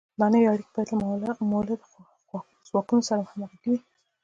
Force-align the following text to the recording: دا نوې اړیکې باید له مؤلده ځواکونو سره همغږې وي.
دا 0.19 0.25
نوې 0.33 0.47
اړیکې 0.53 0.71
باید 0.75 0.89
له 1.27 1.33
مؤلده 1.49 1.85
ځواکونو 2.69 3.01
سره 3.09 3.21
همغږې 3.31 3.67
وي. 3.71 3.79